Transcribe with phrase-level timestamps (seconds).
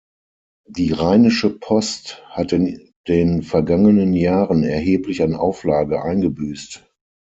[0.67, 6.83] Die "Rheinische Post" hat in den vergangenen Jahren erheblich an Auflage eingebüßt.